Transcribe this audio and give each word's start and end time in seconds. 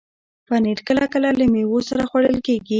پنېر 0.47 0.79
کله 0.87 1.05
کله 1.13 1.29
له 1.39 1.45
میوو 1.53 1.79
سره 1.89 2.03
خوړل 2.09 2.37
کېږي. 2.45 2.69